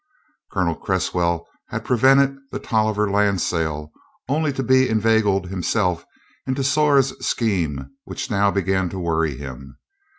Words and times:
Colonel 0.51 0.73
Cresswell 0.73 1.45
had 1.67 1.85
prevented 1.85 2.35
the 2.51 2.57
Tolliver 2.57 3.07
land 3.11 3.39
sale, 3.39 3.91
only 4.27 4.51
to 4.53 4.63
be 4.63 4.89
inveigled 4.89 5.49
himself 5.51 6.05
into 6.47 6.63
Zora's 6.63 7.13
scheme 7.23 7.87
which 8.05 8.31
now 8.31 8.49
began 8.49 8.89
to 8.89 8.97
worry 8.99 9.37
him. 9.37 9.77